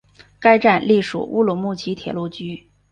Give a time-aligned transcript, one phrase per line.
[0.39, 2.71] 该站隶属乌鲁木齐铁路局。